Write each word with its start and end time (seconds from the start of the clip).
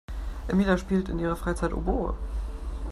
Emilia 0.49 0.79
spielt 0.79 1.09
in 1.09 1.19
ihrer 1.19 1.35
Freizeit 1.35 1.73
Oboe. 1.73 2.15